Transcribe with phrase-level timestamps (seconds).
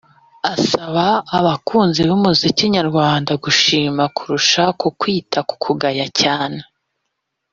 [0.53, 1.05] asaba
[1.37, 6.59] abakunzi b’umuziki nyarwanda gushima kurusha ku kwita kugaya cyane